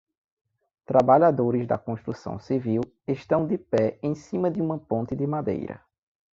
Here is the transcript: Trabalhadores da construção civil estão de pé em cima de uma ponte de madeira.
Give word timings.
Trabalhadores 0.83 1.67
da 1.67 1.77
construção 1.77 2.39
civil 2.39 2.81
estão 3.07 3.45
de 3.45 3.55
pé 3.55 3.99
em 4.01 4.15
cima 4.15 4.49
de 4.49 4.59
uma 4.59 4.79
ponte 4.79 5.15
de 5.15 5.27
madeira. 5.27 5.79